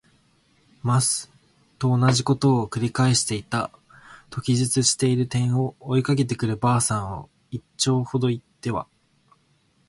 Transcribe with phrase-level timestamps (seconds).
[0.81, 1.31] ます。」
[1.77, 3.69] とおなじことを「くり返していた。」
[4.33, 8.87] と記述している点を、追いかけてくる婆さんを一町ほど行っては